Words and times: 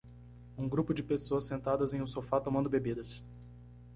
Um 0.57 0.67
grupo 0.67 0.95
de 0.95 1.03
pessoas 1.03 1.43
sentadas 1.45 1.93
em 1.93 2.01
um 2.01 2.07
sofá 2.07 2.41
tomando 2.41 2.67
bebidas. 2.67 3.23